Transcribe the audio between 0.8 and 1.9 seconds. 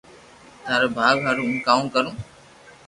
ڀاگ ھارو ھون ڪاوُ